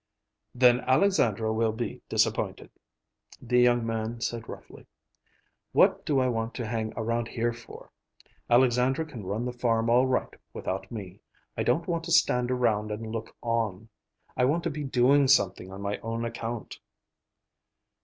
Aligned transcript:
"Then 0.55 0.79
Alexandra 0.79 1.53
will 1.53 1.73
be 1.73 2.01
disappointed," 2.09 2.71
the 3.39 3.59
young 3.59 3.85
man 3.85 4.19
said 4.19 4.49
roughly. 4.49 4.87
"What 5.73 6.07
do 6.07 6.19
I 6.19 6.27
want 6.27 6.55
to 6.55 6.65
hang 6.65 6.91
around 6.97 7.27
here 7.27 7.53
for? 7.53 7.91
Alexandra 8.49 9.05
can 9.05 9.23
run 9.23 9.45
the 9.45 9.53
farm 9.53 9.91
all 9.91 10.07
right, 10.07 10.33
without 10.53 10.91
me. 10.91 11.21
I 11.55 11.61
don't 11.61 11.87
want 11.87 12.03
to 12.05 12.11
stand 12.11 12.49
around 12.49 12.89
and 12.89 13.11
look 13.11 13.35
on. 13.43 13.89
I 14.35 14.43
want 14.45 14.63
to 14.63 14.71
be 14.71 14.83
doing 14.83 15.27
something 15.27 15.71
on 15.71 15.83
my 15.83 15.99
own 15.99 16.25
account." 16.25 16.79